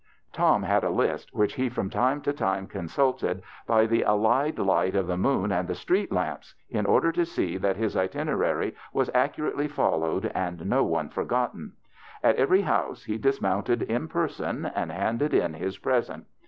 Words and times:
Tom 0.33 0.63
had 0.63 0.83
a 0.83 0.89
list 0.89 1.31
which 1.31 1.53
he 1.53 1.69
from 1.69 1.91
time 1.91 2.21
to 2.21 2.33
time 2.33 2.65
consulted 2.65 3.43
by 3.67 3.85
the 3.85 4.01
allied 4.03 4.57
light 4.57 4.95
of 4.95 5.05
the 5.05 5.15
moon 5.15 5.51
and 5.51 5.67
the 5.67 5.75
street 5.75 6.11
lamps, 6.11 6.55
in 6.71 6.87
order 6.87 7.11
to 7.11 7.23
see 7.23 7.55
that 7.57 7.75
his 7.75 7.95
itinerary 7.95 8.75
was 8.93 9.11
accurately 9.13 9.67
folloAved 9.69 10.31
and 10.33 10.65
no 10.67 10.83
one 10.83 11.09
forgotten. 11.09 11.73
At 12.23 12.37
every 12.37 12.61
house 12.63 13.03
he 13.03 13.19
dismounted 13.19 13.83
in 13.83 14.07
person 14.07 14.65
and 14.65 14.91
handed 14.91 15.35
in 15.35 15.53
his 15.53 15.77
present. 15.77 16.25